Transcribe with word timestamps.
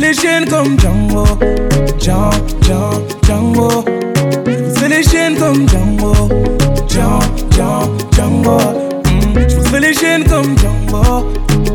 Chaînes 0.00 0.48
comme 0.48 0.78
Django, 0.80 1.24
Django, 2.00 3.04
Django, 3.26 3.84
chaînes 5.02 5.36
comme 5.36 5.68
Django, 5.68 6.28
Django, 6.88 7.92
Django, 8.12 8.58
chaînes 9.92 10.24
comme 10.24 10.56
Django, 10.58 11.26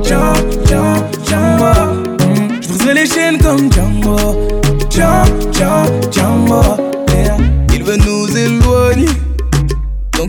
Django, 0.03 0.83
Django. 1.27 1.73
Je 2.61 2.67
briserai 2.67 2.93
les 2.95 3.05
chaînes 3.05 3.37
comme 3.37 3.71
Django, 3.71 4.17
Django, 4.89 5.51
Django. 5.51 5.86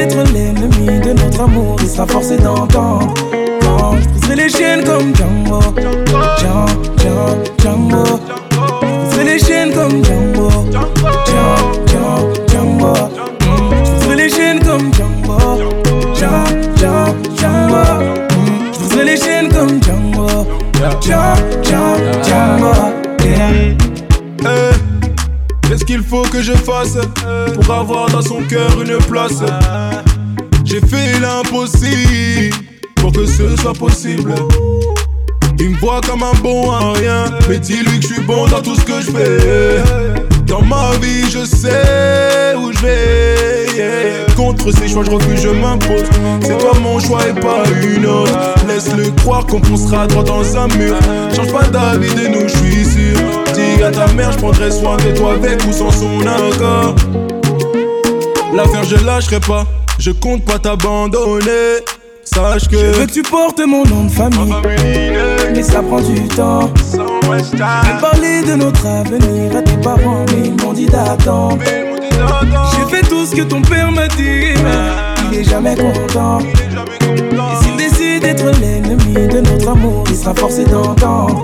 D'être 0.00 0.32
l'ennemi 0.32 0.98
de 0.98 1.12
notre 1.12 1.42
amour, 1.42 1.76
il 1.82 1.86
sera 1.86 2.06
forcé 2.06 2.38
d'entendre. 2.38 3.12
Quand 3.60 3.98
je 4.00 4.08
briserai 4.08 4.34
les 4.36 4.48
chaînes 4.48 4.82
comme 4.82 5.14
Django, 5.14 5.60
Django, 6.38 7.36
Django. 7.62 8.04
Je 8.50 8.96
briserai 8.96 9.24
les 9.24 9.38
chaînes 9.38 9.74
comme 9.74 10.02
Django, 10.02 10.48
Django, 11.26 12.32
Django. 12.48 12.94
Mm. 12.94 13.74
Je 13.84 13.90
briserai 13.90 14.16
les 14.16 14.30
chaînes 14.30 14.60
comme 14.60 14.90
Django, 14.94 15.38
Django, 16.14 17.14
Django. 17.36 17.82
Mm. 18.08 18.72
Je 18.72 18.78
briserai 18.78 19.04
les 19.04 19.16
chaînes 19.18 19.48
comme 19.52 19.82
Django, 19.82 20.28
Django, 21.02 21.39
que 26.40 26.46
je 26.46 26.52
fasse 26.52 26.96
pour 27.54 27.74
avoir 27.74 28.08
dans 28.08 28.22
son 28.22 28.42
cœur 28.42 28.80
une 28.80 28.96
place 28.96 29.42
J'ai 30.64 30.80
fait 30.80 31.20
l'impossible 31.20 32.56
pour 32.96 33.12
que 33.12 33.26
ce 33.26 33.56
soit 33.56 33.74
possible. 33.74 34.34
Il 35.58 35.70
me 35.70 35.76
voit 35.76 36.00
comme 36.00 36.22
un 36.22 36.32
bon 36.42 36.70
à 36.70 36.92
rien, 36.94 37.24
mais 37.48 37.58
dis-lui 37.58 38.00
que 38.00 38.08
je 38.08 38.14
suis 38.14 38.22
bon 38.22 38.46
dans 38.46 38.62
tout 38.62 38.74
ce 38.74 38.84
que 38.84 39.00
je 39.02 39.10
fais. 39.10 39.82
Dans 40.46 40.62
ma 40.62 40.92
vie, 41.02 41.30
je 41.30 41.44
sais 41.44 42.54
où 42.56 42.72
je 42.72 42.78
vais. 42.78 44.26
Contre 44.34 44.72
ces 44.72 44.88
choix, 44.88 45.04
je 45.04 45.10
refuse, 45.10 45.42
je 45.42 45.48
m'impose. 45.48 46.08
C'est 46.40 46.56
toi 46.56 46.72
mon 46.82 46.98
choix 46.98 47.20
et 47.28 47.38
pas 47.38 47.64
une 47.82 48.06
autre. 48.06 48.32
Laisse-le 48.66 49.10
croire 49.22 49.44
qu'on 49.44 49.60
poussera 49.60 50.06
droit 50.06 50.24
dans 50.24 50.56
un 50.56 50.68
mur. 50.68 50.96
Change 51.36 51.52
pas 51.52 51.64
d'avis 51.64 52.14
de 52.14 52.28
nous, 52.28 52.48
je 52.48 52.56
suis 52.56 52.84
sûr. 52.84 53.49
À 53.82 53.90
ta 53.90 54.06
mère, 54.12 54.30
je 54.30 54.38
prendrai 54.38 54.70
soin 54.70 54.96
de 54.98 55.16
toi 55.16 55.32
avec 55.32 55.64
ou 55.64 55.72
sans 55.72 55.90
son 55.90 56.20
accord. 56.20 56.94
L'affaire, 58.54 58.84
je 58.84 58.96
lâcherai 59.04 59.40
pas. 59.40 59.64
Je 59.98 60.10
compte 60.10 60.44
pas 60.44 60.58
t'abandonner. 60.58 61.80
Sache 62.22 62.68
que. 62.68 62.76
Je 62.76 62.84
veux 62.98 63.06
que 63.06 63.12
tu 63.12 63.22
portes 63.22 63.58
mon 63.66 63.84
nom 63.86 64.04
de 64.04 64.10
famille, 64.10 64.54
mais 65.54 65.62
ça 65.62 65.82
prend 65.82 66.00
du 66.00 66.28
temps. 66.28 66.70
J'ai 67.52 68.00
parlé 68.00 68.42
de 68.42 68.54
notre 68.54 68.86
avenir 68.86 69.56
à 69.56 69.62
tes 69.62 69.76
parents, 69.78 70.26
mais 70.28 70.48
ils 70.48 70.62
m'ont 70.62 70.74
dit 70.74 70.86
d'attendre. 70.86 71.58
J'ai 71.64 72.96
fait 72.96 73.02
tout 73.08 73.24
ce 73.24 73.34
que 73.34 73.42
ton 73.42 73.62
père 73.62 73.90
m'a 73.90 74.08
dit, 74.08 74.54
mais 74.62 75.32
il 75.32 75.38
est 75.38 75.44
jamais 75.44 75.74
content. 75.74 76.38
Et 76.40 77.64
s'il 77.64 77.76
décide 77.76 78.22
d'être 78.22 78.44
l'ennemi 78.60 79.26
de 79.26 79.40
notre 79.40 79.68
amour, 79.70 80.04
il 80.08 80.16
sera 80.16 80.34
forcé 80.34 80.64
d'entendre. 80.64 81.40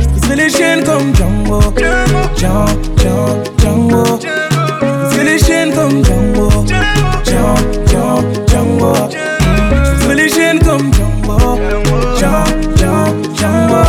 Je 0.00 0.08
briserai 0.08 0.36
les 0.36 0.48
chaînes 0.48 0.84
comme 0.84 1.14
Django, 1.14 1.60
Django, 1.76 2.66
Django, 2.96 3.42
Django. 3.58 4.18
Je 5.10 5.20
les 5.20 5.38
chaînes 5.38 5.72
comme 5.74 6.04
Django, 6.04 6.48
Django, 7.26 7.56
Django, 7.86 8.12
Django. 8.48 8.92
Je 10.00 10.12
les 10.12 10.28
chaînes 10.28 10.58
comme 10.60 10.92
Django, 10.94 11.58
Django, 12.16 12.94
Django. 13.36 13.82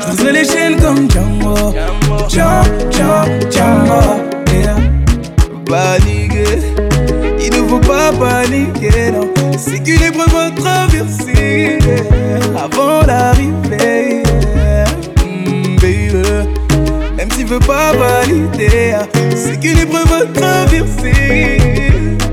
Je 0.00 0.06
briserai 0.06 0.32
les 0.32 0.44
chaînes 0.44 0.76
comme 0.80 1.10
Django, 1.10 1.54
Django, 2.28 2.68
Django. 3.50 4.00
Yeah. 4.52 5.96
Il 7.42 7.50
ne 7.50 7.68
faut 7.68 7.78
pas 7.78 8.10
paniquer, 8.12 9.12
non. 9.12 9.28
C'est 9.56 9.80
qu'une 9.82 10.02
épreuve 10.02 10.34
à 10.36 10.50
traverser 10.50 11.78
avant 12.56 13.02
d'arriver. 13.06 13.39
Veut 17.50 17.58
pas 17.58 17.92
valider, 17.92 18.94
c'est 19.34 19.58
qu'une 19.58 19.78
épreuve 19.78 20.12
à 20.12 20.24
traverser 20.40 21.58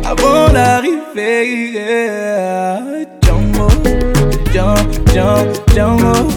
avant 0.06 0.50
d'arriver. 0.54 1.72
yeah. 1.74 2.80
Django, 3.24 3.68
Django, 4.54 5.54
Django, 5.74 6.30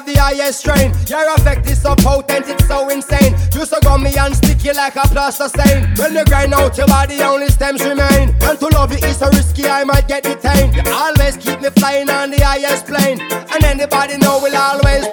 Of 0.00 0.06
the 0.06 0.16
highest 0.16 0.60
strain. 0.60 0.94
Your 1.12 1.28
effect 1.34 1.68
is 1.68 1.82
so 1.82 1.94
potent, 1.94 2.48
it's 2.48 2.66
so 2.66 2.88
insane. 2.88 3.36
You 3.52 3.66
so 3.66 3.78
gummy 3.82 4.16
and 4.16 4.34
sticky 4.34 4.72
like 4.72 4.96
a 4.96 5.04
plaster 5.12 5.48
stain. 5.48 5.92
When 5.96 6.14
you 6.14 6.24
grind 6.24 6.54
out 6.54 6.78
your 6.78 6.86
body, 6.86 7.20
only 7.20 7.48
stems 7.48 7.84
remain. 7.84 8.32
And 8.40 8.58
to 8.60 8.68
love 8.68 8.92
you 8.92 8.98
is 9.04 9.18
so 9.18 9.28
risky, 9.28 9.66
I 9.66 9.84
might 9.84 10.08
get 10.08 10.22
detained. 10.22 10.74
You 10.74 10.82
always 10.88 11.36
keep 11.36 11.60
me 11.60 11.68
flying 11.76 12.08
on 12.08 12.30
the 12.30 12.40
highest 12.40 12.86
plane. 12.86 13.20
And 13.20 13.62
anybody 13.62 14.16
know 14.16 14.40
will 14.40 14.56
always 14.56 15.04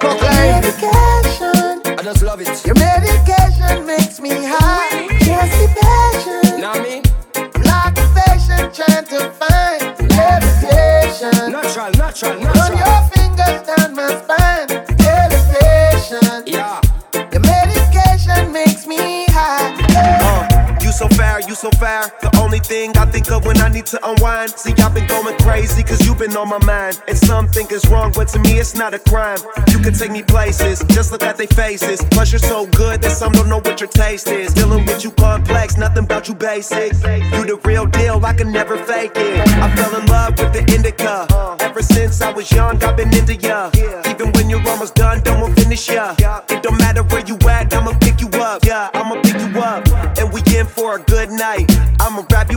on 26.38 26.48
my 26.48 26.64
mind. 26.64 27.02
And 27.08 27.18
some 27.18 27.48
think 27.48 27.72
it's 27.72 27.86
wrong, 27.88 28.12
but 28.14 28.28
to 28.28 28.38
me 28.38 28.58
it's 28.58 28.74
not 28.74 28.94
a 28.94 28.98
crime. 28.98 29.38
You 29.68 29.78
can 29.80 29.92
take 29.92 30.10
me 30.10 30.22
places, 30.22 30.82
just 30.88 31.12
look 31.12 31.22
at 31.22 31.36
their 31.36 31.46
faces. 31.48 32.00
Plus, 32.10 32.32
you're 32.32 32.38
so 32.38 32.66
good 32.66 33.02
that 33.02 33.10
some 33.10 33.32
don't 33.32 33.48
know 33.48 33.58
what 33.58 33.80
your 33.80 33.88
taste 33.90 34.28
is. 34.28 34.54
Dealing 34.54 34.86
with 34.86 35.04
you 35.04 35.10
complex, 35.10 35.76
nothing 35.76 36.04
about 36.04 36.28
you 36.28 36.34
basic. 36.34 36.92
You 37.34 37.44
the 37.44 37.60
real 37.64 37.86
deal, 37.86 38.24
I 38.24 38.32
can 38.32 38.52
never 38.52 38.76
fake 38.84 39.12
it. 39.16 39.40
I 39.48 39.74
fell 39.74 40.00
in 40.00 40.06
love 40.06 40.38
with 40.38 40.52
the 40.52 40.62
indica. 40.74 41.26
Ever 41.60 41.82
since 41.82 42.20
I 42.20 42.30
was 42.32 42.50
young, 42.52 42.82
I've 42.84 42.96
been 42.96 43.12
into 43.14 43.34
ya. 43.34 43.70
Even 44.06 44.32
when 44.32 44.48
you're 44.48 44.66
almost 44.68 44.94
done, 44.94 45.20
don't 45.22 45.40
want 45.40 45.58
finish 45.58 45.88
ya. 45.88 46.14
It 46.48 46.62
don't 46.62 46.78
matter 46.78 47.02
where 47.02 47.24
you 47.26 47.36
at, 47.48 47.74
I'ma 47.74 47.98
pick 47.98 48.20
you 48.20 48.28
up. 48.40 48.64
Yeah, 48.64 48.90
I'ma 48.94 49.20
pick 49.22 49.38
you 49.40 49.60
up. 49.60 49.86
And 50.18 50.32
we 50.32 50.40
in 50.56 50.66
for 50.66 50.96
a 50.96 51.00
good 51.02 51.30
night. 51.30 51.66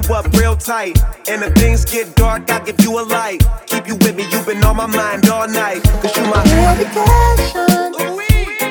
You 0.08 0.16
up 0.16 0.32
real 0.34 0.56
tight. 0.56 1.00
And 1.28 1.44
if 1.44 1.54
things 1.54 1.86
get 1.86 2.16
dark, 2.16 2.50
I'll 2.50 2.64
give 2.66 2.80
you 2.82 3.00
a 3.00 3.04
light. 3.04 3.44
Keep 3.68 3.88
you 3.88 3.96
with 3.96 4.16
me, 4.16 4.24
you've 4.32 4.46
been 4.46 4.64
on 4.64 4.78
my 4.78 4.86
mind 4.86 5.30
all 5.30 5.48
night. 5.48 5.84
Cause 6.02 6.16
you 6.16 6.24
my 6.24 6.44
Medication. 6.44 7.94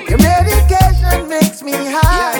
Your 0.08 0.18
medication 0.18 1.28
makes 1.28 1.62
me 1.62 1.72
high. 1.72 2.39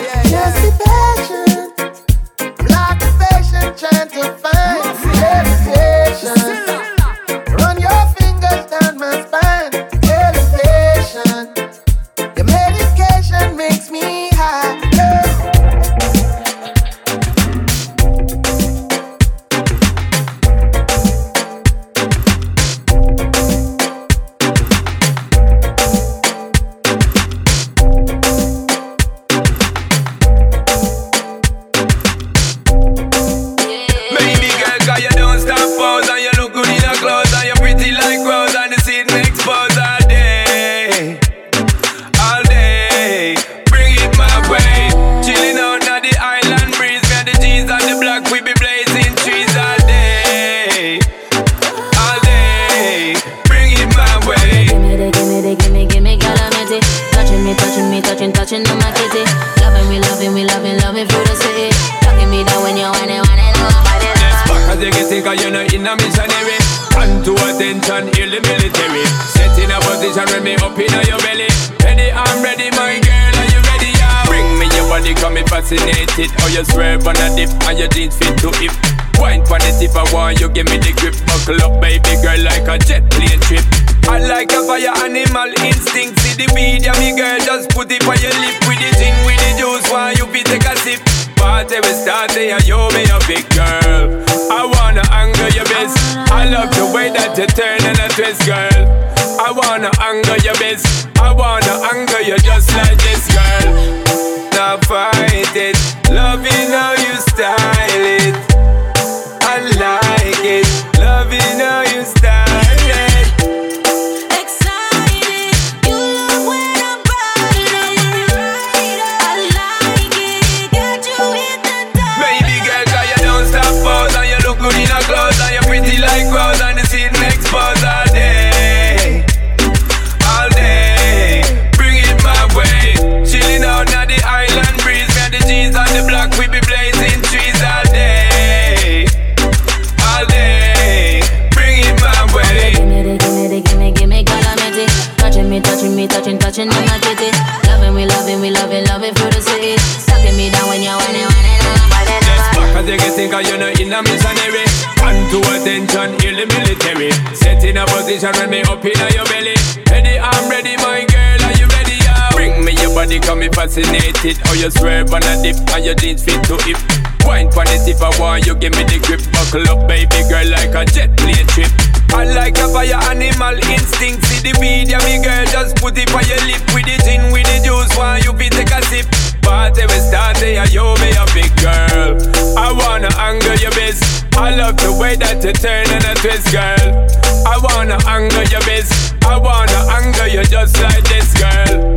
the. 157.09 157.35
Set 157.35 157.63
in 157.63 157.77
a 157.77 157.85
position 157.89 158.33
when 158.37 158.49
me 158.49 158.61
up 158.69 158.83
in 158.85 158.93
your 159.13 159.25
belly. 159.25 159.57
Ready, 159.89 160.21
I'm 160.21 160.45
ready, 160.49 160.77
my 160.77 161.01
girl, 161.09 161.41
are 161.49 161.57
you 161.57 161.67
ready? 161.73 161.97
Yeah. 161.97 162.29
Bring 162.37 162.61
me 162.63 162.77
your 162.77 162.93
body, 162.93 163.19
come 163.19 163.39
me 163.39 163.49
fascinated. 163.49 164.37
How 164.45 164.53
you 164.53 164.69
swerve 164.69 165.09
on 165.13 165.23
a 165.25 165.33
dip, 165.41 165.57
and 165.73 165.85
your 165.85 165.95
jeans 165.95 166.23
fit 166.23 166.43
to 166.45 166.57
hip. 166.61 166.77
Wine 167.25 167.49
pon 167.49 167.69
it 167.69 167.87
if 167.87 168.01
I 168.01 168.09
want 168.19 168.45
you, 168.45 168.55
give 168.55 168.73
me 168.77 168.83
the 168.85 169.01
grip. 169.01 169.21
Buckle 169.33 169.65
up, 169.73 169.87
baby 169.87 170.21
girl, 170.29 170.45
like 170.53 170.73
a 170.77 170.85
jet 170.85 171.09
plane 171.17 171.47
trip. 171.49 171.71
I 172.13 172.25
like 172.27 172.57
a 172.57 172.67
fire 172.69 172.99
animal 173.09 173.55
instinct. 173.71 174.25
See 174.25 174.51
the 174.51 174.53
yeah, 174.61 175.01
me 175.07 175.23
girl, 175.23 175.45
just 175.49 175.77
put 175.77 175.97
it 175.97 176.11
on 176.13 176.25
your 176.27 176.41
lip 176.45 176.61
with 176.75 176.85
the 176.85 176.97
gin, 177.01 177.31
with 177.31 177.47
the 177.47 177.63
juice. 177.65 177.93
Why 177.97 178.21
you 178.21 178.33
be 178.33 178.49
take 178.49 178.73
a 178.73 178.81
sip? 178.85 179.07
Party 179.41 179.85
we 179.89 179.97
start, 179.97 180.41
yeah, 180.41 180.65
you 180.69 180.85
be 181.01 181.09
a 181.17 181.25
big 181.33 181.49
girl. 181.61 182.19
I 182.57 182.73
wanna 182.73 183.09
anger 183.17 183.55
your 183.57 183.71
best. 183.71 184.20
I 184.37 184.55
love 184.55 184.77
the 184.77 184.91
way 184.99 185.15
that 185.17 185.43
you 185.43 185.53
turn 185.53 185.85
and 185.89 186.03
a 186.05 186.15
twist, 186.15 186.51
girl. 186.51 187.07
I 187.45 187.57
wanna 187.61 187.97
anger 188.07 188.43
your 188.49 188.61
best. 188.61 189.13
I 189.25 189.37
wanna 189.37 189.85
anger 189.91 190.27
you 190.27 190.43
just 190.43 190.81
like 190.81 191.03
this, 191.05 191.33
girl. 191.33 191.95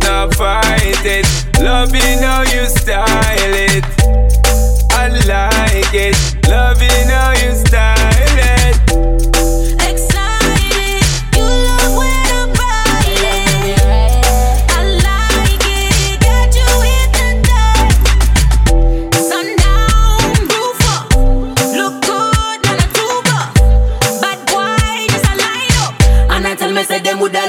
Now 0.00 0.30
fight 0.30 1.04
it. 1.04 1.26
Loving 1.60 2.18
how 2.22 2.42
you 2.42 2.66
style 2.66 3.54
it. 3.54 3.84
I 4.92 5.08
like 5.26 5.94
it. 5.94 6.16
Loving 6.48 7.08
how 7.08 7.32
you 7.32 7.54
style 7.54 8.38
it. 8.38 9.13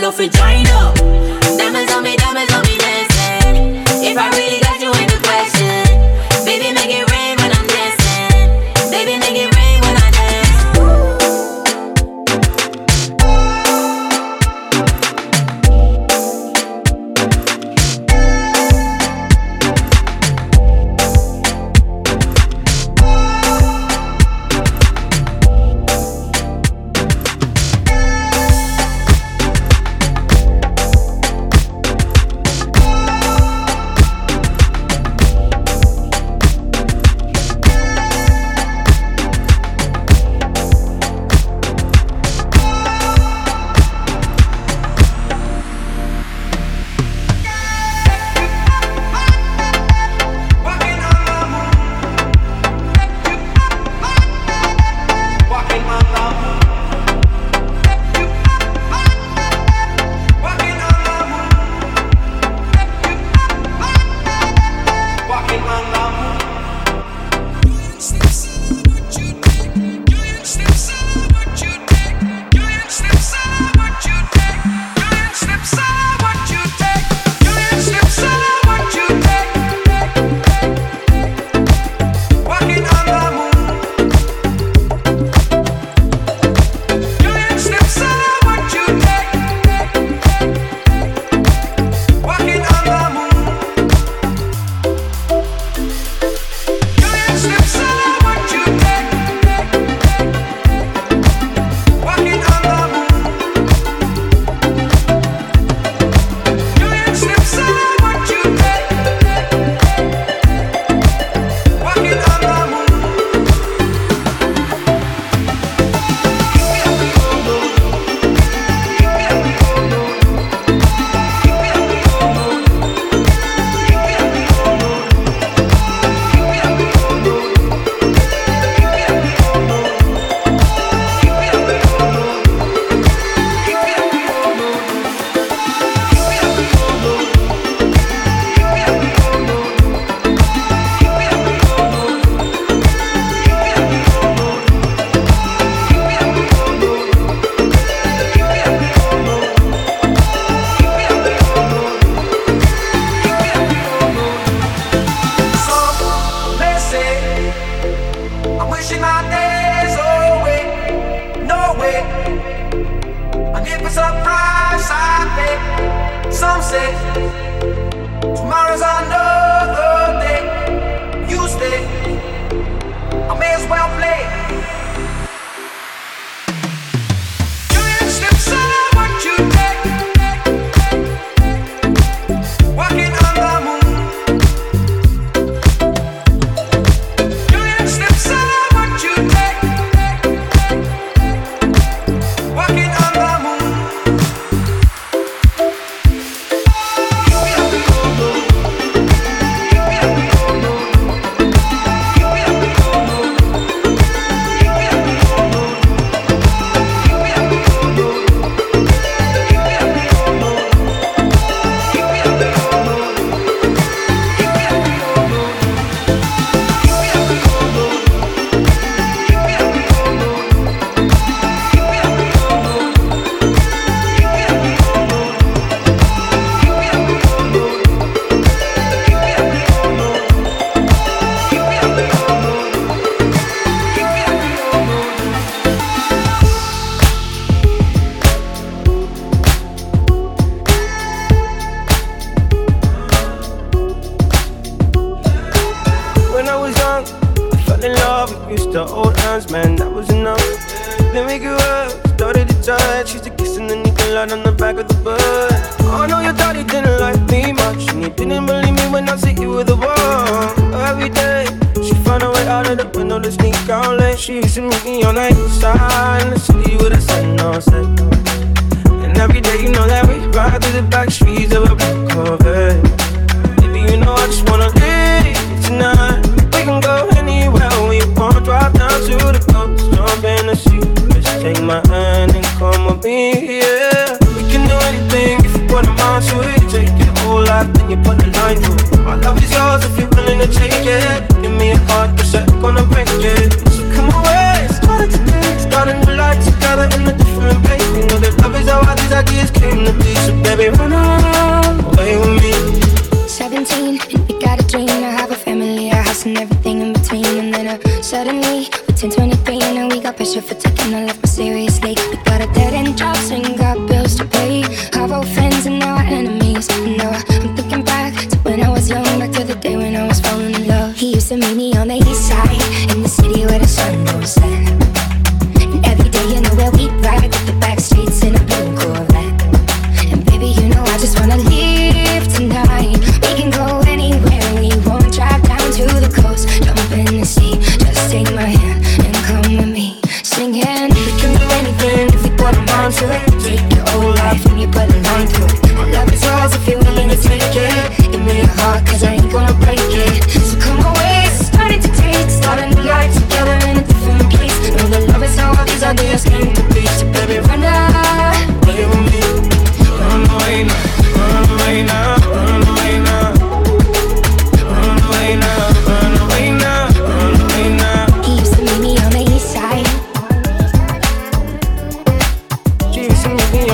Love 0.05 0.17
to 0.17 0.29
join 0.29 0.67
up. 0.67 0.93
Diamonds 1.57 1.91
on 1.91 2.03
me, 2.03 2.15
diamonds 2.15 2.53
on 2.53 2.61
me 2.61 2.77
dancing. 2.77 4.05
If 4.05 4.15
I 4.15 4.29
really 4.37 4.64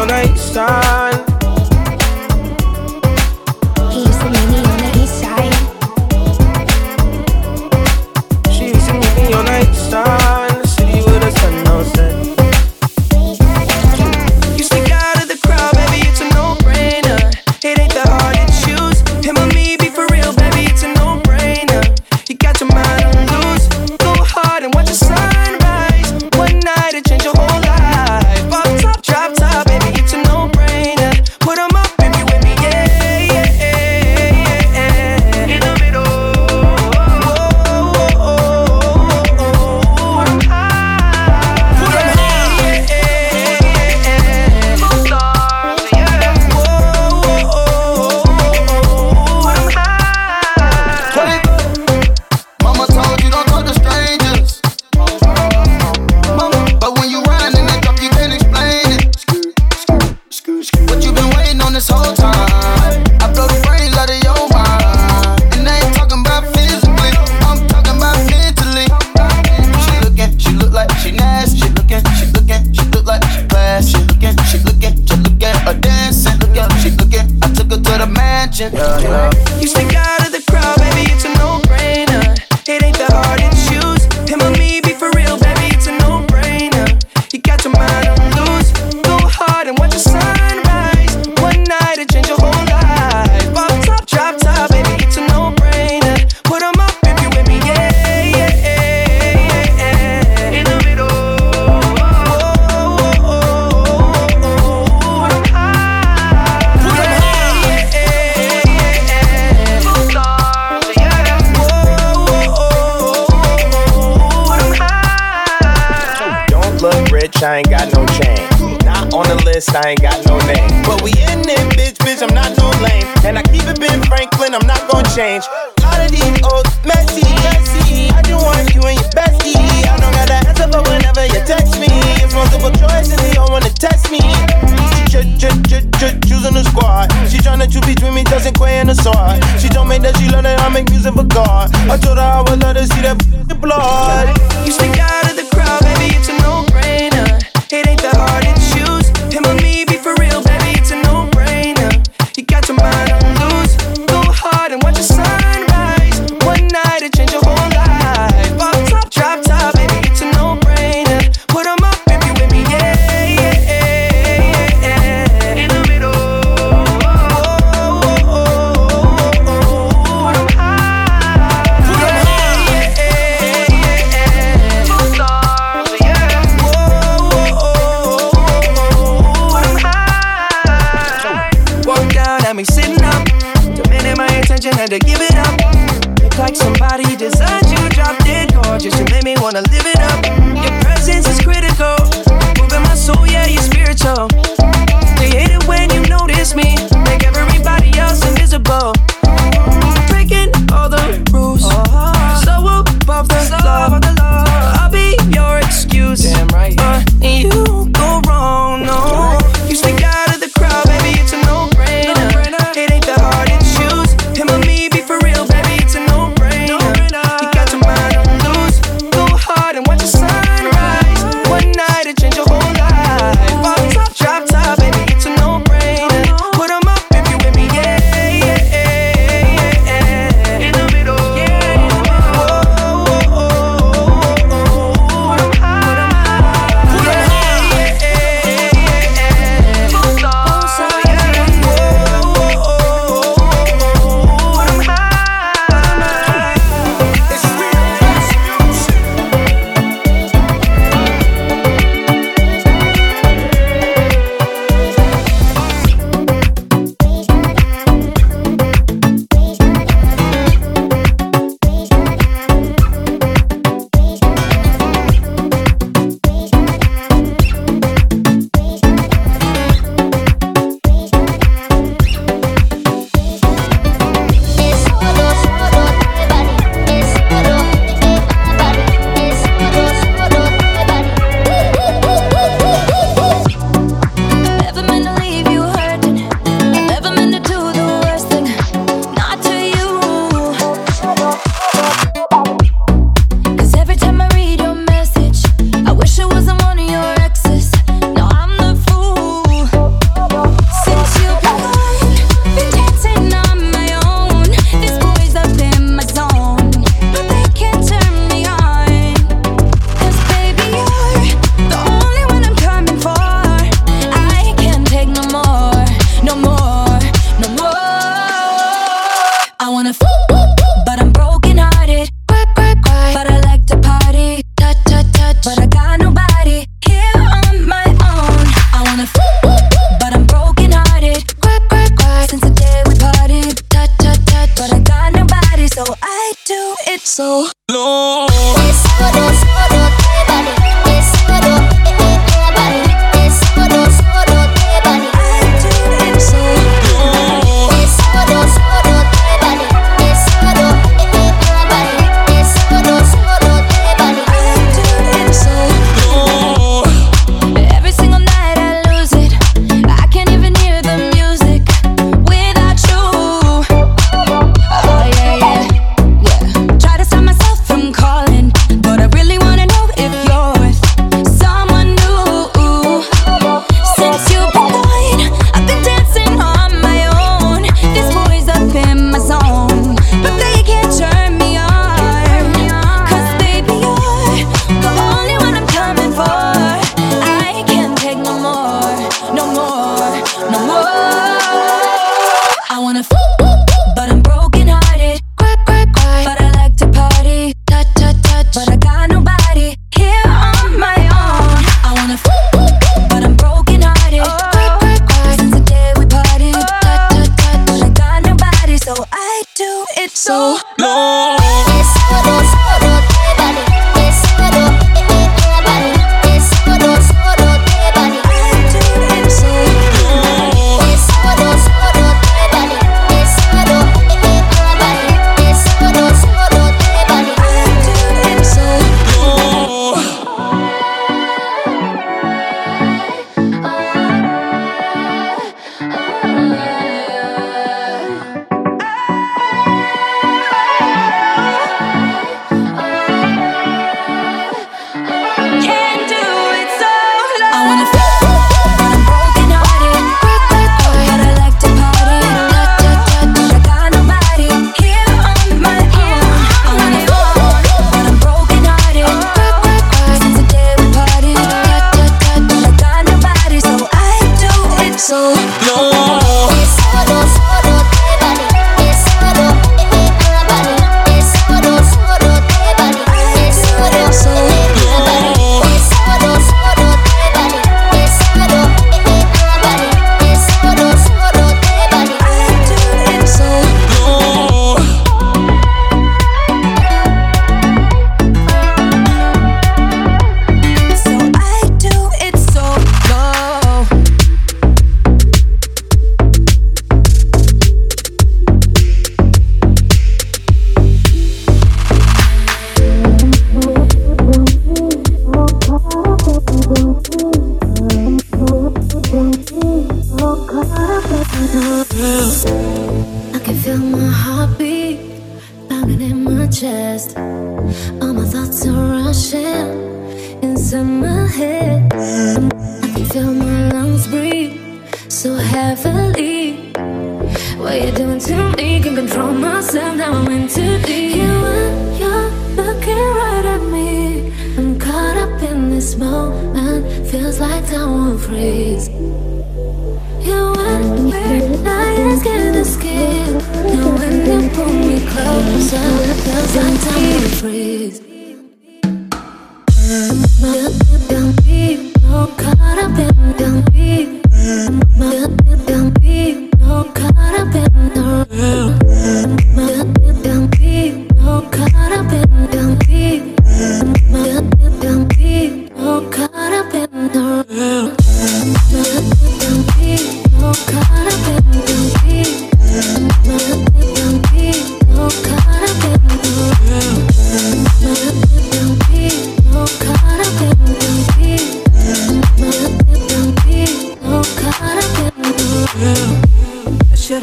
on 0.02 0.10
the. 0.10 1.31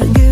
In 0.01 0.15
I 0.15 0.28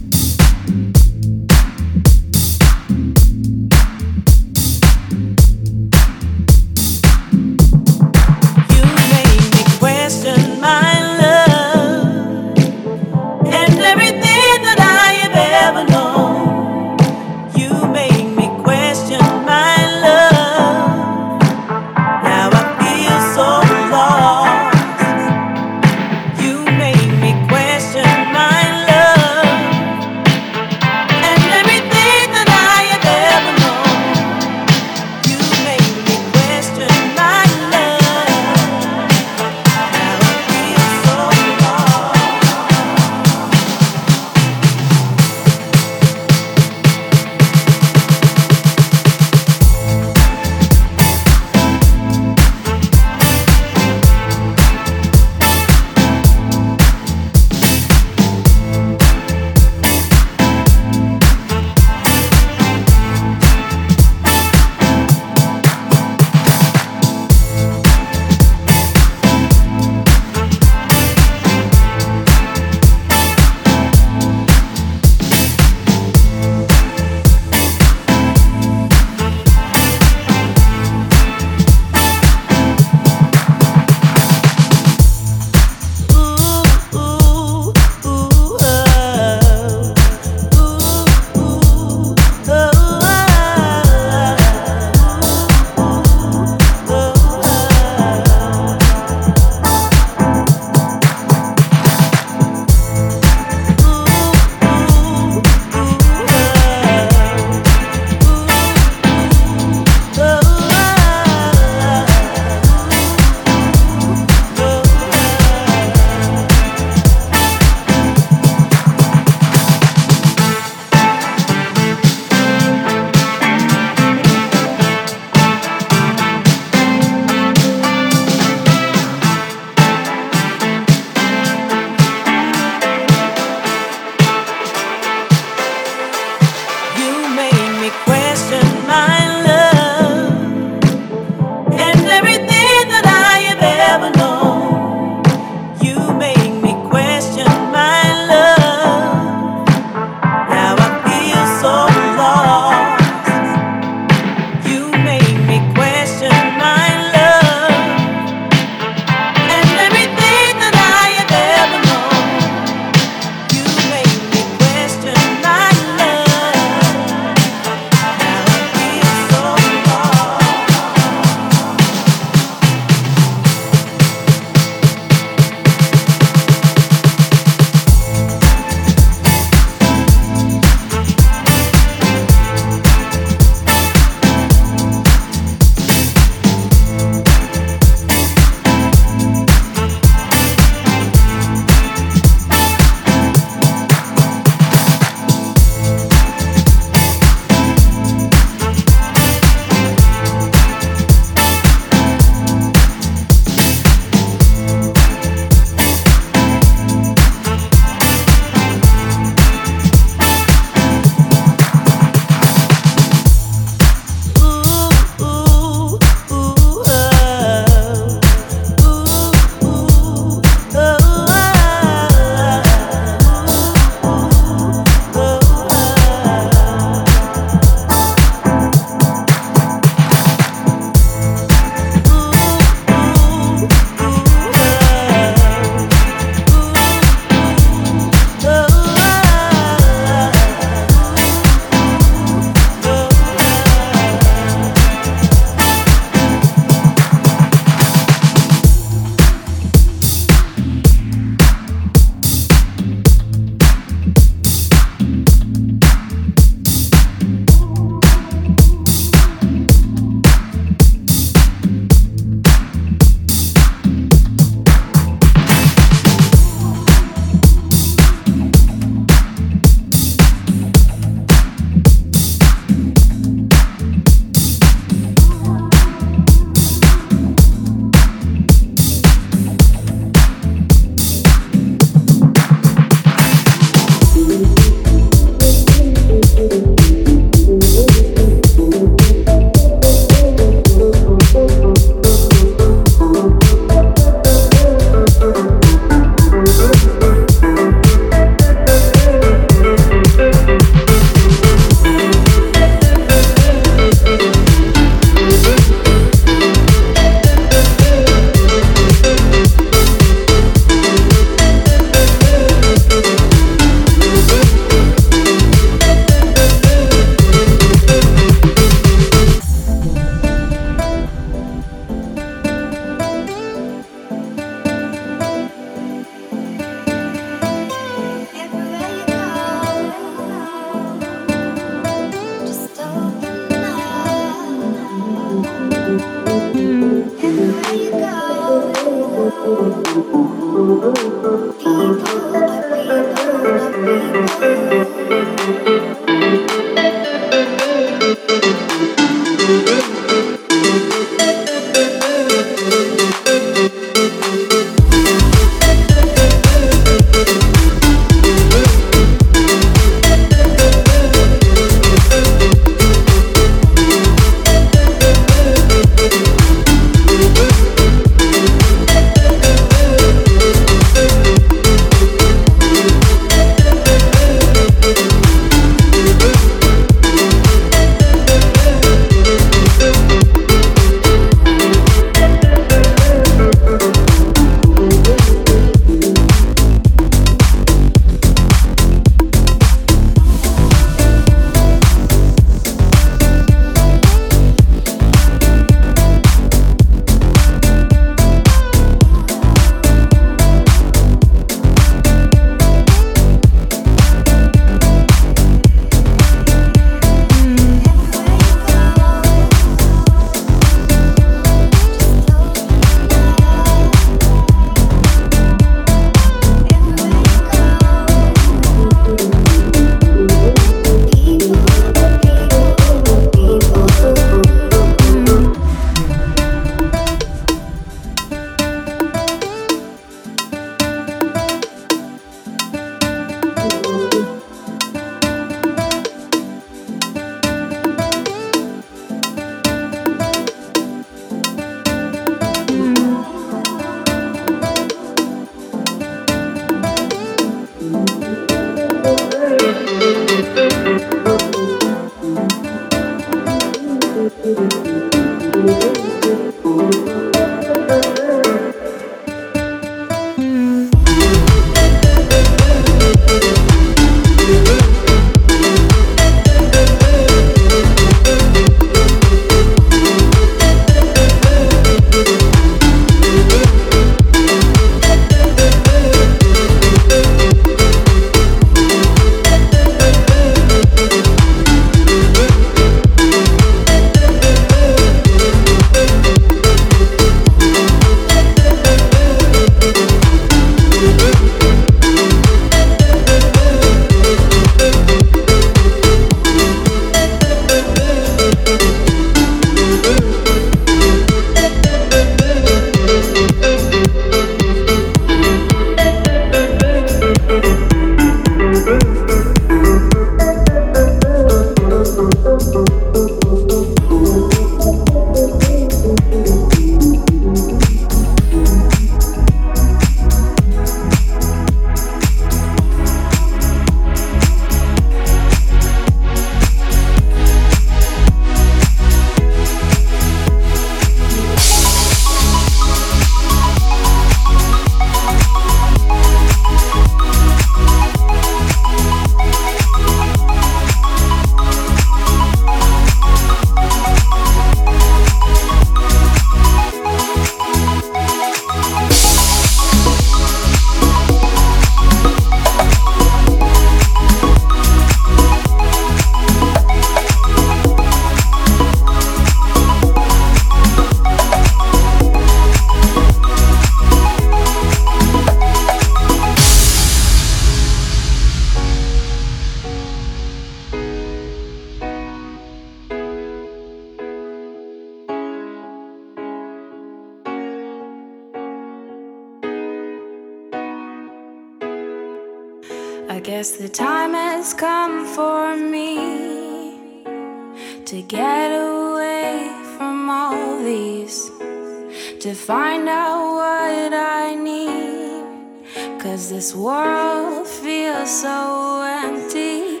Cause 596.48 596.54
this 596.54 596.74
world 596.74 597.66
feels 597.66 598.40
so 598.40 599.02
empty. 599.02 600.00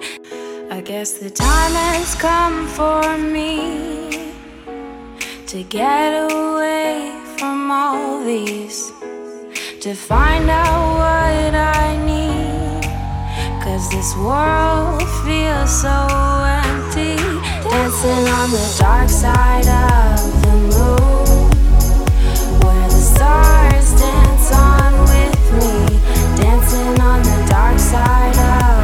I 0.70 0.80
guess 0.80 1.18
the 1.18 1.28
time 1.28 1.72
has 1.72 2.14
come 2.14 2.66
for 2.68 3.18
me 3.18 4.32
to 5.46 5.62
get 5.64 6.10
away 6.32 7.12
from 7.36 7.70
all 7.70 8.24
these, 8.24 8.90
to 9.82 9.92
find 9.92 10.48
out 10.48 10.84
what 10.96 11.54
I 11.54 11.96
need. 12.06 12.82
Cause 13.62 13.90
this 13.90 14.16
world 14.16 15.02
feels 15.26 15.82
so 15.82 15.98
empty. 16.64 17.16
Dancing 17.68 18.24
on 18.38 18.50
the 18.50 18.76
dark 18.78 19.10
side 19.10 19.68
of 19.68 20.42
the 20.44 20.54
moon, 20.72 21.50
where 22.62 22.88
the 22.88 23.02
stars 23.14 24.00
dance 24.00 24.50
on 24.52 24.92
with 25.02 25.52
me 25.82 25.87
on 26.74 27.22
the 27.22 27.46
dark 27.48 27.78
side 27.78 28.36
of 28.36 28.77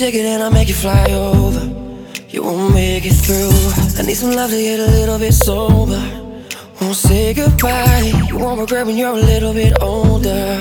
ticket 0.00 0.24
and 0.24 0.42
I'll 0.42 0.50
make 0.50 0.68
you 0.68 0.74
fly 0.74 1.04
over. 1.12 1.60
You 2.30 2.42
won't 2.42 2.72
make 2.72 3.04
it 3.04 3.12
through. 3.12 3.52
I 3.98 4.06
need 4.06 4.14
some 4.14 4.32
love 4.32 4.48
to 4.48 4.56
get 4.56 4.80
a 4.80 4.86
little 4.86 5.18
bit 5.18 5.34
sober. 5.34 6.00
Won't 6.80 6.96
say 6.96 7.34
goodbye. 7.34 8.10
You 8.28 8.38
won't 8.38 8.58
regret 8.58 8.86
when 8.86 8.96
you're 8.96 9.12
a 9.12 9.26
little 9.32 9.52
bit 9.52 9.74
older. 9.82 10.56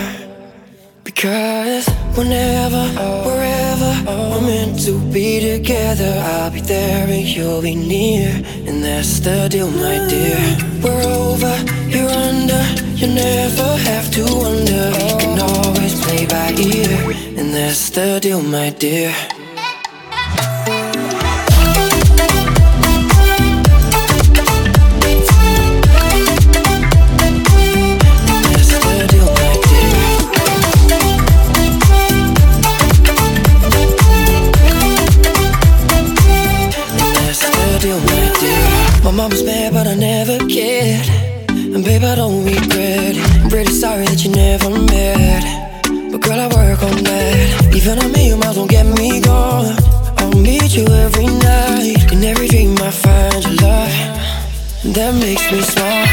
Because 1.05 1.87
whenever, 2.17 2.83
wherever 3.27 3.91
we're 4.07 4.41
meant 4.41 4.83
to 4.83 4.99
be 5.13 5.39
together, 5.39 6.11
I'll 6.33 6.51
be 6.51 6.59
there 6.59 7.07
and 7.07 7.25
you'll 7.25 7.61
be 7.61 7.75
near. 7.75 8.43
And 8.67 8.83
that's 8.83 9.21
the 9.21 9.47
deal, 9.49 9.71
my 9.71 10.05
dear. 10.09 10.39
We're 10.83 11.01
over, 11.15 11.55
you're 11.87 12.11
under. 12.27 12.61
You 12.99 13.07
never 13.07 13.69
have 13.87 14.11
to 14.15 14.23
wonder. 14.23 14.83
You 15.07 15.15
can 15.23 15.39
always 15.39 15.93
play 16.03 16.25
by 16.25 16.51
ear. 16.59 17.15
And 17.39 17.53
that's 17.53 17.89
the 17.89 18.19
deal, 18.19 18.41
my 18.43 18.71
dear. 18.71 19.15
Makes 55.51 55.75
me. 55.75 56.05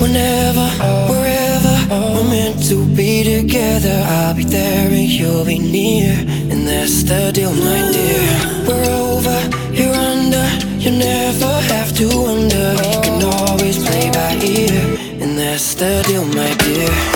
Whenever, 0.00 0.66
wherever 1.10 1.74
we're 2.14 2.28
meant 2.28 2.62
to 2.68 2.86
be 2.96 3.22
together, 3.22 4.02
I'll 4.06 4.34
be 4.34 4.44
there 4.44 4.88
and 4.88 5.08
you'll 5.08 5.44
be 5.44 5.58
near. 5.58 6.12
And 6.50 6.66
that's 6.66 7.02
the 7.02 7.30
deal, 7.32 7.52
my 7.52 7.80
dear. 7.92 8.30
We're 8.66 8.90
over, 8.90 9.38
you're 9.72 9.94
under. 9.94 10.46
You 10.78 10.92
never 10.92 11.52
have 11.72 11.92
to 11.96 12.06
wonder. 12.08 12.74
You 12.90 13.00
can 13.02 13.22
always 13.22 13.76
play 13.86 14.10
by 14.10 14.34
ear. 14.42 14.98
And 15.20 15.38
that's 15.38 15.74
the 15.74 16.02
deal, 16.06 16.24
my 16.24 16.54
dear. 16.54 17.09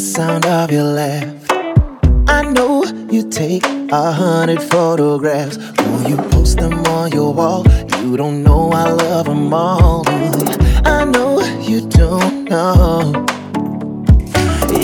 The 0.00 0.06
sound 0.06 0.46
of 0.46 0.72
your 0.72 0.84
laugh. 0.84 1.34
I 2.26 2.40
know 2.42 2.84
you 3.10 3.28
take 3.28 3.66
a 3.92 4.12
hundred 4.12 4.62
photographs. 4.62 5.58
Will 5.58 6.08
you 6.08 6.16
post 6.30 6.56
them 6.56 6.72
on 6.86 7.12
your 7.12 7.34
wall? 7.34 7.66
You 8.00 8.16
don't 8.16 8.42
know 8.42 8.70
I 8.72 8.92
love 8.92 9.26
them 9.26 9.52
all. 9.52 10.02
I 10.86 11.04
know 11.04 11.40
you 11.68 11.86
don't 11.86 12.44
know. 12.44 13.12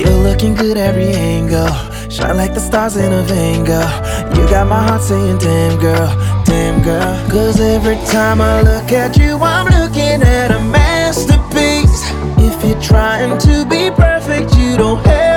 You're 0.00 0.20
looking 0.28 0.54
good 0.54 0.76
every 0.76 1.08
angle. 1.14 1.72
Shine 2.10 2.36
like 2.36 2.52
the 2.52 2.60
stars 2.60 2.96
in 2.96 3.10
a 3.10 3.22
vein. 3.22 3.60
You 4.36 4.42
got 4.50 4.66
my 4.68 4.82
heart 4.86 5.00
saying, 5.00 5.38
damn 5.38 5.80
girl, 5.80 6.10
damn 6.44 6.82
girl. 6.82 7.30
Cause 7.30 7.58
every 7.58 7.96
time 8.12 8.42
I 8.42 8.60
look 8.60 8.92
at 8.92 9.16
you, 9.16 9.38
I'm 9.38 9.66
looking 9.80 10.20
at 10.22 10.50
a 10.50 10.60
masterpiece. 10.60 10.75
You're 12.66 12.82
trying 12.82 13.38
to 13.38 13.64
be 13.64 13.90
perfect, 13.92 14.56
you 14.56 14.76
don't 14.76 14.98
have 15.06 15.35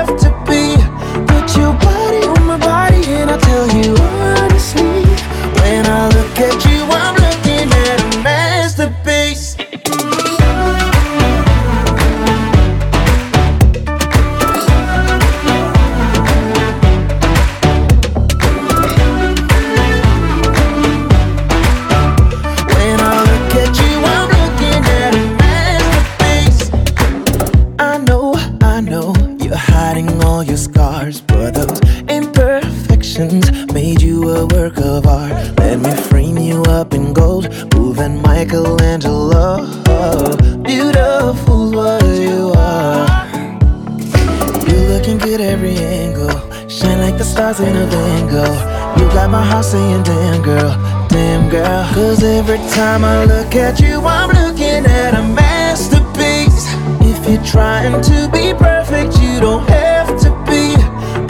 saying, 49.70 50.01
damn 50.01 50.41
girl, 50.41 50.72
damn 51.09 51.47
girl. 51.47 51.93
Cause 51.93 52.24
every 52.24 52.57
time 52.74 53.03
I 53.05 53.26
look 53.26 53.53
at 53.53 53.80
you, 53.80 54.01
I'm 54.01 54.30
looking 54.30 54.84
at 54.84 55.13
a 55.13 55.22
masterpiece. 55.22 56.65
If 57.05 57.30
you're 57.30 57.45
trying 57.45 58.01
to 58.01 58.28
be 58.34 58.51
perfect, 58.57 59.22
you 59.22 59.39
don't 59.39 59.70
have 59.70 60.07
to 60.24 60.30
be. 60.49 60.74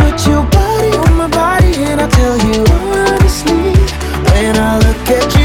Put 0.01 0.25
your 0.25 0.45
body 0.55 0.91
on 1.03 1.17
my 1.17 1.27
body, 1.27 1.73
and 1.83 1.99
I 1.99 2.07
tell 2.07 2.37
you 2.47 2.63
honestly. 2.95 3.75
When 4.31 4.55
I 4.55 4.79
look 4.85 5.09
at 5.19 5.27
you, 5.35 5.38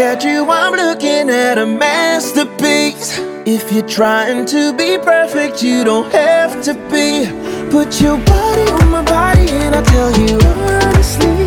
at 0.00 0.24
you, 0.24 0.50
I'm 0.50 0.72
looking 0.72 1.28
at 1.28 1.58
a 1.58 1.66
masterpiece. 1.66 3.18
If 3.46 3.72
you're 3.72 3.86
trying 3.86 4.46
to 4.46 4.72
be 4.72 4.98
perfect, 4.98 5.62
you 5.62 5.84
don't 5.84 6.10
have 6.12 6.62
to 6.64 6.74
be. 6.90 7.26
Put 7.70 8.00
your 8.00 8.16
body 8.24 8.70
on 8.70 8.88
my 8.90 9.02
body, 9.02 9.48
and 9.50 9.74
I 9.74 9.82
tell 9.82 10.10
you 10.18 10.38
honestly. 10.40 11.44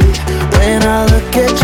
When 0.57 0.83
I 0.83 1.05
look 1.05 1.35
at 1.35 1.51
you, 1.61 1.62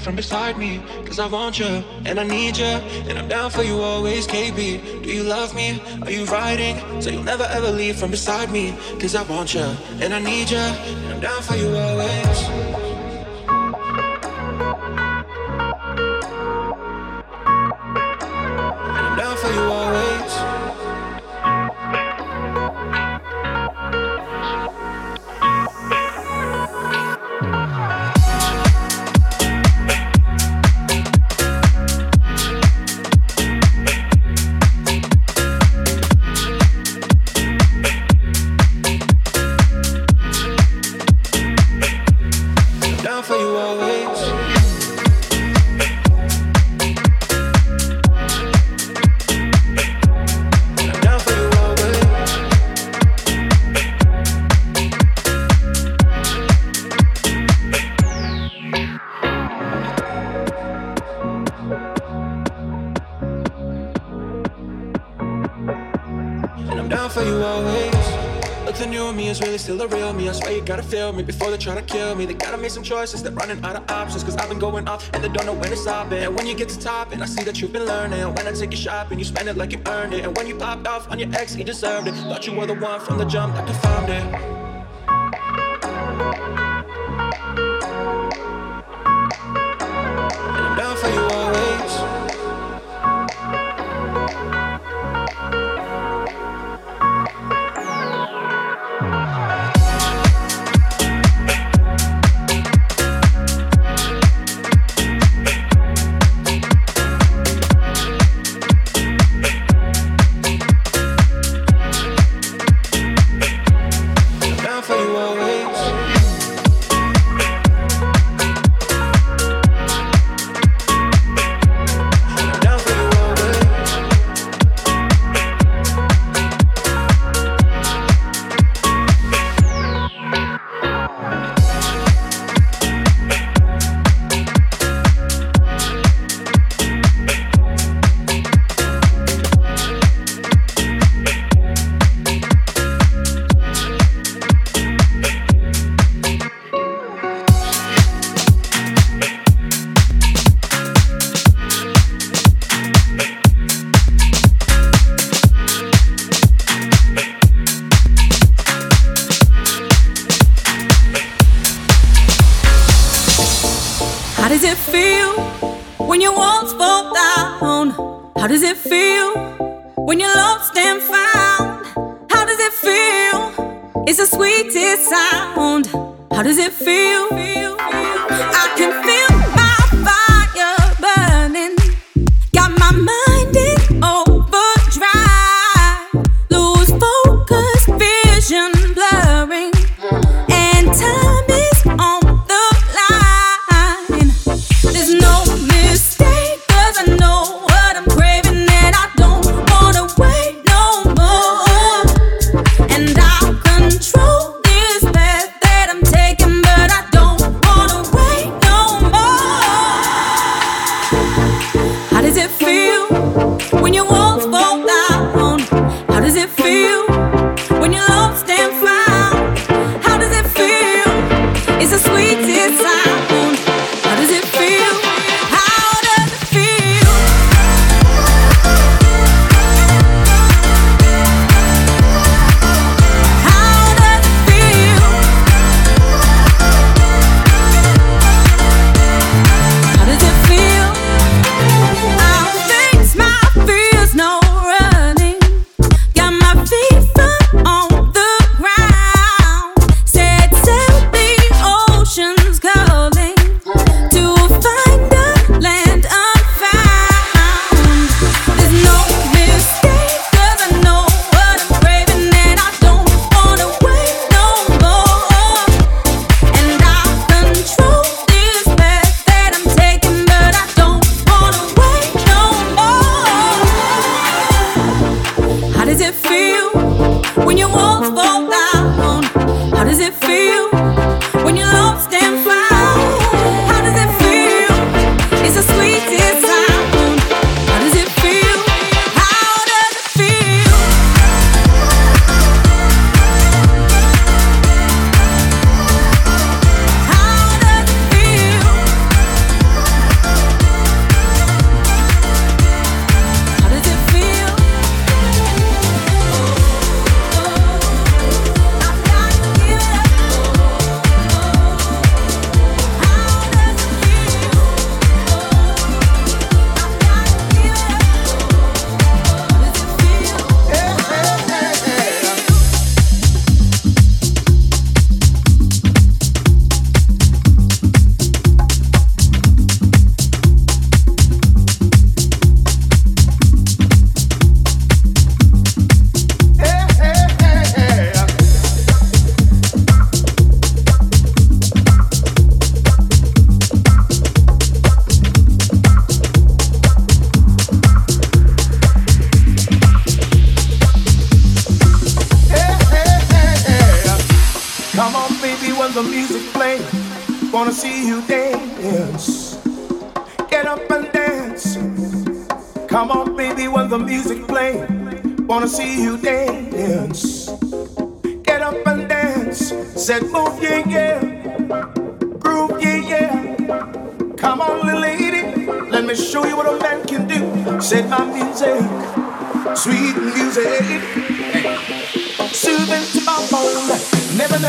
from 0.00 0.16
beside 0.16 0.58
me. 0.58 0.82
Cause 1.04 1.18
I 1.18 1.26
want 1.26 1.58
you, 1.58 1.66
and 2.04 2.18
I 2.18 2.24
need 2.24 2.56
you, 2.56 2.64
and 2.64 3.18
I'm 3.18 3.28
down 3.28 3.50
for 3.50 3.62
you 3.62 3.80
always, 3.80 4.26
KB. 4.26 5.02
Do 5.02 5.10
you 5.10 5.22
love 5.22 5.54
me? 5.54 5.80
Are 6.02 6.10
you 6.10 6.24
riding? 6.26 6.76
So 7.00 7.10
you'll 7.10 7.22
never 7.22 7.44
ever 7.44 7.70
leave 7.70 7.96
from 7.96 8.10
beside 8.10 8.50
me. 8.50 8.74
Cause 9.00 9.14
I 9.14 9.22
want 9.24 9.54
you, 9.54 9.66
and 10.00 10.12
I 10.12 10.18
need 10.18 10.50
you, 10.50 10.58
and 10.58 11.14
I'm 11.14 11.20
down 11.20 11.42
for 11.42 11.56
you 11.56 11.68
always. 11.76 12.65
Some 72.76 72.84
choices, 72.84 73.22
they're 73.22 73.32
running 73.32 73.64
out 73.64 73.74
of 73.74 73.90
options. 73.90 74.22
Cause 74.22 74.36
I've 74.36 74.50
been 74.50 74.58
going 74.58 74.86
off 74.86 75.10
and 75.14 75.24
they 75.24 75.28
don't 75.28 75.46
know 75.46 75.54
when 75.54 75.70
to 75.70 75.76
stop 75.76 76.12
it. 76.12 76.22
And 76.22 76.36
when 76.36 76.46
you 76.46 76.54
get 76.54 76.68
to 76.68 76.78
top, 76.78 77.12
and 77.12 77.22
I 77.22 77.26
see 77.26 77.42
that 77.42 77.60
you've 77.60 77.72
been 77.72 77.86
learning. 77.86 78.22
When 78.34 78.46
I 78.46 78.52
take 78.52 78.70
you 78.70 78.76
shopping, 78.76 79.18
you 79.18 79.24
spend 79.24 79.48
it 79.48 79.56
like 79.56 79.72
you 79.72 79.80
earned 79.86 80.12
it. 80.12 80.24
And 80.24 80.36
when 80.36 80.46
you 80.46 80.56
popped 80.56 80.86
off 80.86 81.10
on 81.10 81.18
your 81.18 81.30
ex, 81.32 81.56
you 81.56 81.64
deserved 81.64 82.06
it. 82.06 82.14
Thought 82.14 82.46
you 82.46 82.52
were 82.54 82.66
the 82.66 82.74
one 82.74 83.00
from 83.00 83.16
the 83.16 83.24
jump 83.24 83.54
that 83.54 83.66
confirmed 83.66 84.55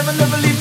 Never, 0.08 0.20
never, 0.20 0.38
leave 0.38 0.57